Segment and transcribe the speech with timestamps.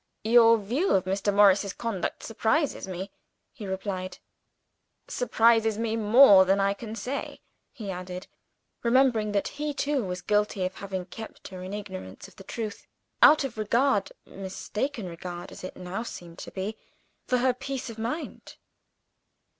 [0.23, 1.31] "Your view of Mr.
[1.31, 3.11] Morris's conduct surprises me,"
[3.51, 4.17] he replied
[5.07, 7.39] "surprises me more than I can say,"
[7.71, 8.25] he added;
[8.81, 12.87] remembering that he too was guilty of having kept her in ignorance of the truth,
[13.21, 16.77] out of regard mistaken regard, as it now seemed to be
[17.27, 18.55] for her peace of mind.